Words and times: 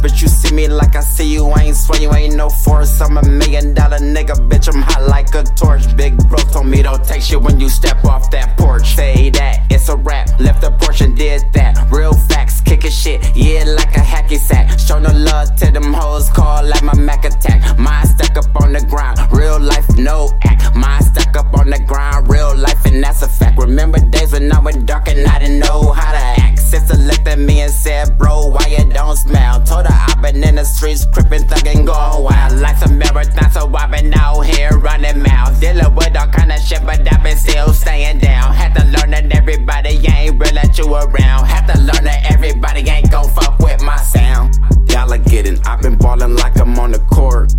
but 0.00 0.20
you 0.22 0.28
see 0.28 0.54
me 0.54 0.68
like 0.68 0.96
I 0.96 1.00
see 1.00 1.32
you. 1.32 1.46
I 1.46 1.64
ain't 1.64 1.76
swear 1.76 2.00
you 2.00 2.12
ain't 2.12 2.34
no 2.34 2.48
force. 2.48 3.00
I'm 3.00 3.16
a 3.16 3.22
million 3.22 3.74
dollar 3.74 3.98
nigga, 3.98 4.34
bitch. 4.48 4.72
I'm 4.72 4.82
hot 4.82 5.02
like 5.08 5.34
a 5.34 5.42
torch. 5.42 5.94
Big 5.96 6.16
bro 6.28 6.38
told 6.38 6.66
me 6.66 6.82
don't 6.82 7.04
take 7.04 7.22
shit 7.22 7.40
when 7.40 7.60
you 7.60 7.68
step 7.68 8.04
off 8.04 8.30
that 8.30 8.56
porch. 8.56 8.94
Say 8.94 9.30
that, 9.30 9.66
it's 9.70 9.88
a 9.88 9.96
rap. 9.96 10.28
Left 10.40 10.60
the 10.60 10.70
porch 10.70 11.00
and 11.00 11.16
did 11.16 11.42
that. 11.52 11.90
Real 11.90 12.12
facts, 12.12 12.60
kicking 12.60 12.90
shit, 12.90 13.20
yeah, 13.36 13.64
like 13.64 13.94
a 13.96 14.00
hacky 14.00 14.38
sack. 14.38 14.78
Show 14.78 14.98
no 14.98 15.12
love 15.12 15.54
to 15.56 15.70
them 15.70 15.92
hoes, 15.92 16.30
call 16.30 16.64
like 16.64 16.82
my 16.82 16.94
Mac 16.96 17.24
attack. 17.24 17.78
Mine 17.78 18.06
stuck 18.06 18.36
up 18.36 18.62
on 18.62 18.72
the 18.72 18.84
ground, 18.86 19.18
real 19.32 19.60
life, 19.60 19.88
no 19.96 20.30
act. 20.44 20.74
Mine 20.74 21.02
stuck 21.02 21.36
up 21.36 21.52
on 21.58 21.70
the 21.70 21.78
ground, 21.80 22.28
real 22.28 22.56
life, 22.56 22.84
and 22.86 23.02
that's 23.02 23.22
a 23.22 23.28
fact. 23.28 23.58
Remember 23.58 23.98
days 23.98 24.32
when 24.32 24.50
I 24.52 24.60
went 24.60 24.86
dark 24.86 25.08
and 25.08 25.26
I 25.26 25.38
didn't 25.38 25.58
know 25.58 25.92
how 25.92 26.12
to 26.12 26.18
act. 26.18 26.49
Sister 26.70 26.96
looked 26.98 27.26
at 27.26 27.40
me 27.40 27.62
and 27.62 27.72
said, 27.72 28.16
Bro, 28.16 28.46
why 28.46 28.64
you 28.66 28.88
don't 28.92 29.16
smile? 29.16 29.60
Told 29.64 29.86
her 29.86 29.92
I've 29.92 30.22
been 30.22 30.44
in 30.44 30.54
the 30.54 30.64
streets, 30.64 31.04
crippin', 31.04 31.42
thuggin', 31.42 31.84
going 31.84 32.22
wild. 32.22 32.60
Like 32.60 32.76
some 32.76 32.96
marathon, 32.96 33.50
so 33.50 33.68
I've 33.74 33.90
been 33.90 34.14
out 34.14 34.42
here 34.42 34.70
running 34.78 35.20
mouth. 35.20 35.60
Dealing 35.60 35.92
with 35.96 36.16
all 36.16 36.28
kind 36.28 36.52
of 36.52 36.60
shit, 36.60 36.86
but 36.86 37.00
I've 37.12 37.24
been 37.24 37.36
still 37.36 37.72
staying 37.72 38.20
down. 38.20 38.54
Had 38.54 38.76
to 38.76 38.84
learn 38.84 39.10
that 39.10 39.34
everybody 39.34 39.98
ain't 40.14 40.38
real 40.38 40.54
that 40.54 40.78
you 40.78 40.94
around. 40.94 41.46
Had 41.46 41.66
to 41.74 41.78
learn 41.80 42.04
that 42.04 42.30
everybody 42.30 42.88
ain't 42.88 43.10
gon' 43.10 43.28
fuck 43.30 43.58
with 43.58 43.82
my 43.82 43.96
sound. 43.96 44.54
Y'all 44.90 45.12
are 45.12 45.18
getting, 45.18 45.58
I've 45.66 45.82
been 45.82 45.98
ballin' 45.98 46.36
like 46.36 46.56
I'm 46.60 46.78
on 46.78 46.92
the 46.92 47.00
court. 47.10 47.50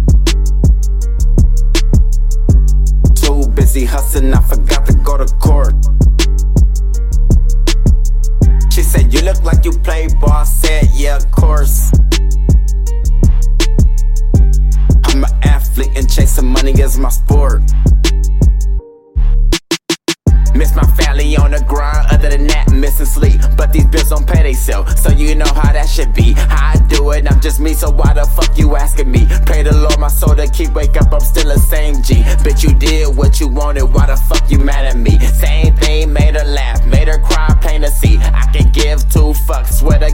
Too 3.15 3.45
busy 3.51 3.83
hustling, 3.83 4.33
I 4.33 4.39
forgot 4.39 4.85
to 4.85 4.93
go 4.93 5.17
to 5.17 5.25
court. 5.35 5.73
Said, 8.91 9.13
You 9.13 9.21
look 9.21 9.41
like 9.43 9.63
you 9.63 9.71
play 9.71 10.09
ball. 10.19 10.43
Said, 10.43 10.89
Yeah, 10.91 11.15
of 11.15 11.31
course. 11.31 11.93
I'm 15.05 15.23
an 15.23 15.31
athlete 15.43 15.91
and 15.95 16.11
chasing 16.11 16.47
money 16.47 16.73
is 16.73 16.99
my 16.99 17.07
sport. 17.07 17.61
Miss 20.53 20.75
my 20.75 20.83
family 20.99 21.37
on 21.37 21.51
the 21.51 21.63
grind, 21.65 22.07
other 22.11 22.29
than 22.29 22.47
that, 22.47 22.69
missing 22.73 23.05
sleep. 23.05 23.39
But 23.55 23.71
these 23.71 23.85
bills 23.85 24.09
don't 24.09 24.27
pay 24.27 24.43
themselves, 24.43 25.01
so 25.01 25.09
you 25.09 25.35
know 25.35 25.45
how 25.45 25.71
that 25.71 25.87
should 25.87 26.13
be. 26.13 26.33
How 26.33 26.73
I 26.73 26.87
do 26.87 27.11
it, 27.11 27.31
I'm 27.31 27.39
just 27.39 27.61
me, 27.61 27.73
so 27.73 27.89
why 27.89 28.13
the 28.13 28.25
fuck 28.25 28.57
you 28.57 28.75
asking 28.75 29.09
me? 29.09 29.25
Pray 29.45 29.63
the 29.63 29.73
Lord 29.73 29.97
my 29.99 30.09
soul 30.09 30.35
to 30.35 30.47
keep 30.47 30.73
wake 30.73 30.99
up, 30.99 31.13
I'm 31.13 31.21
still 31.21 31.47
the 31.47 31.57
same 31.57 32.03
G. 32.03 32.15
Bitch, 32.43 32.63
you 32.63 32.73
did 32.73 33.15
what 33.15 33.39
you 33.39 33.47
wanted, 33.47 33.85
why 33.85 34.07
the 34.07 34.17
fuck 34.17 34.40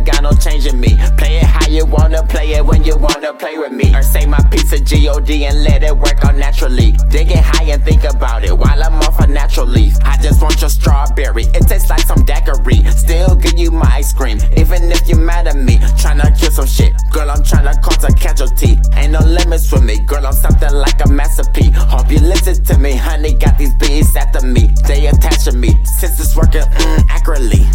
God, 0.08 0.24
no 0.24 0.32
changing 0.32 0.80
me. 0.80 0.96
Play 1.18 1.40
it 1.40 1.44
how 1.44 1.68
you 1.68 1.86
wanna 1.86 2.24
play 2.24 2.54
it 2.54 2.66
when 2.66 2.82
you 2.86 2.96
wanna 2.96 3.34
play 3.34 3.58
with 3.58 3.74
me. 3.74 3.94
Or 3.94 4.02
say 4.02 4.26
my 4.26 4.40
piece 4.50 4.72
of 4.72 4.86
G-O-D 4.86 5.44
and 5.44 5.66
let 5.66 5.84
it 5.84 5.96
work 5.96 6.24
out 6.24 6.36
naturally. 6.36 6.94
Dig 7.10 7.30
it 7.30 7.44
high 7.44 7.66
and 7.74 7.84
think 7.84 8.06
about 8.06 8.46
it 8.46 8.58
while 8.58 8.82
I'm 8.82 8.94
off 9.04 9.20
a 9.20 9.28
natural 9.28 9.68
leaf. 9.68 9.98
I 10.04 10.16
just 10.22 10.42
want 10.42 10.62
your 10.62 10.70
strawberry, 10.70 11.44
it 11.44 11.68
tastes 11.68 11.90
like 11.90 12.06
some 12.08 12.24
daiquiri. 12.24 12.86
Still 12.92 13.36
give 13.36 13.60
you 13.60 13.70
my 13.70 13.90
ice 13.92 14.14
cream, 14.14 14.40
even 14.56 14.90
if 14.94 15.10
you're 15.10 15.20
mad 15.20 15.46
at 15.46 15.58
me. 15.58 15.76
Tryna 16.00 16.40
kill 16.40 16.52
some 16.52 16.68
shit, 16.68 16.94
girl, 17.12 17.30
I'm 17.30 17.44
tryna 17.44 17.82
cause 17.82 18.02
a 18.06 18.14
casualty. 18.14 18.80
Ain't 18.94 19.12
no 19.12 19.20
limits 19.20 19.70
for 19.70 19.82
me, 19.82 20.00
girl, 20.00 20.26
I'm 20.26 20.32
something 20.32 20.72
like 20.72 21.04
a 21.04 21.10
masterpiece. 21.10 21.76
Hope 21.76 22.10
you 22.10 22.20
listen 22.20 22.64
to 22.64 22.78
me, 22.80 22.96
honey, 22.96 23.34
got 23.34 23.58
these 23.58 23.74
bees 23.74 24.16
after 24.16 24.40
me. 24.48 24.70
They 24.88 25.08
attach 25.08 25.44
to 25.46 25.52
me, 25.52 25.76
since 25.84 26.18
it's 26.18 26.34
working 26.34 26.62
mm, 26.62 27.06
accurately. 27.10 27.68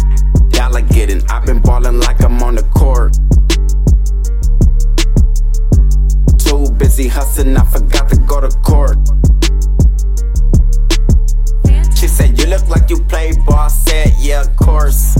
Getting, 0.71 1.23
I've 1.29 1.45
been 1.45 1.59
ballin' 1.59 1.99
like 1.99 2.23
I'm 2.23 2.41
on 2.43 2.55
the 2.55 2.63
court. 2.63 3.13
Too 6.37 6.71
busy 6.77 7.07
hustling, 7.07 7.57
I 7.57 7.63
forgot 7.65 8.09
to 8.09 8.17
go 8.17 8.41
to 8.41 8.49
court. 8.59 8.97
She 11.97 12.07
said, 12.07 12.37
You 12.39 12.45
look 12.45 12.67
like 12.69 12.89
you 12.91 13.03
play 13.05 13.33
ball. 13.45 13.59
I 13.59 13.67
said, 13.69 14.13
Yeah, 14.19 14.41
of 14.41 14.55
course. 14.55 15.17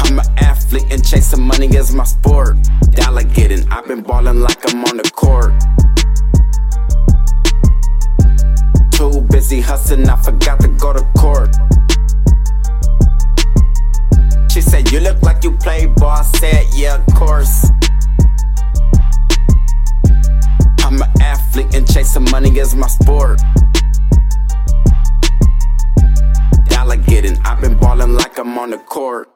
I'm 0.00 0.18
an 0.18 0.26
athlete 0.38 0.86
and 0.90 1.04
chasing 1.04 1.42
money 1.42 1.66
is 1.68 1.94
my 1.94 2.04
sport. 2.04 2.56
Dollar 2.90 3.22
getting, 3.22 3.66
I've 3.70 3.86
been 3.86 4.02
ballin' 4.02 4.40
like 4.40 4.58
I'm 4.72 4.84
on 4.84 4.96
the 4.96 5.10
court. 5.14 5.52
Too 8.90 9.20
busy 9.30 9.60
hustling, 9.60 10.08
I 10.08 10.16
forgot 10.16 10.60
to 10.60 10.68
go 10.68 10.92
to 10.92 11.02
court. 11.16 11.50
You 14.96 15.02
look 15.02 15.20
like 15.20 15.44
you 15.44 15.52
play 15.52 15.84
ball. 15.84 16.24
Said, 16.24 16.64
Yeah, 16.72 16.94
of 16.94 17.14
course. 17.14 17.70
I'm 20.78 21.02
an 21.02 21.10
athlete 21.20 21.74
and 21.74 21.86
chasing 21.86 22.24
money 22.30 22.58
is 22.58 22.74
my 22.74 22.86
sport. 22.86 23.38
Dollar 26.70 26.96
getting, 26.96 27.36
I've 27.44 27.60
been 27.60 27.76
balling 27.76 28.14
like 28.14 28.38
I'm 28.38 28.56
on 28.56 28.70
the 28.70 28.78
court. 28.78 29.35